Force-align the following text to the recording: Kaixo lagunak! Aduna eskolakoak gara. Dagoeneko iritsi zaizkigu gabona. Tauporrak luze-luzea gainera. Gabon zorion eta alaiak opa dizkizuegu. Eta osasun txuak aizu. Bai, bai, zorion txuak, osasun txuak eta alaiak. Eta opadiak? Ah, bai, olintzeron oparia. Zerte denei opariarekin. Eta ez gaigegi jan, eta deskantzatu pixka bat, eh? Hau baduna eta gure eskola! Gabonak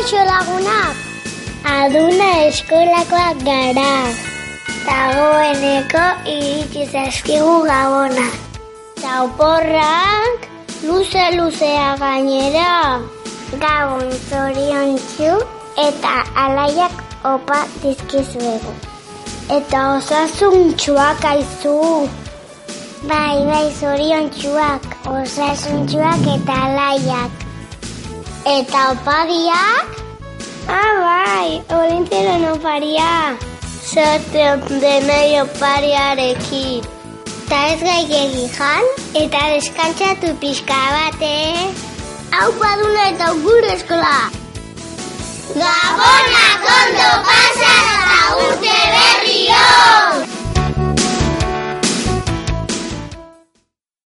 Kaixo 0.00 0.16
lagunak! 0.24 0.96
Aduna 1.68 2.28
eskolakoak 2.48 3.36
gara. 3.44 4.08
Dagoeneko 4.86 6.04
iritsi 6.24 6.86
zaizkigu 6.88 7.56
gabona. 7.68 8.24
Tauporrak 8.96 10.46
luze-luzea 10.88 11.90
gainera. 12.00 13.04
Gabon 13.60 14.08
zorion 14.30 14.96
eta 15.84 16.14
alaiak 16.44 16.96
opa 17.34 17.60
dizkizuegu. 17.84 18.72
Eta 19.52 19.84
osasun 19.98 20.72
txuak 20.80 21.28
aizu. 21.34 21.76
Bai, 23.04 23.44
bai, 23.52 23.68
zorion 23.76 24.32
txuak, 24.32 24.90
osasun 25.12 25.84
txuak 25.92 26.24
eta 26.38 26.58
alaiak. 26.70 27.49
Eta 28.50 28.90
opadiak? 28.90 29.86
Ah, 30.66 30.94
bai, 30.98 31.62
olintzeron 31.70 32.48
oparia. 32.50 33.38
Zerte 33.86 34.58
denei 34.82 35.38
opariarekin. 35.38 36.82
Eta 37.46 37.60
ez 37.70 37.78
gaigegi 37.84 38.48
jan, 38.56 38.90
eta 39.22 39.44
deskantzatu 39.54 40.34
pixka 40.42 40.80
bat, 40.96 41.22
eh? 41.22 41.70
Hau 42.34 42.50
baduna 42.58 43.06
eta 43.12 43.30
gure 43.46 43.70
eskola! 43.76 44.18
Gabonak 45.54 46.19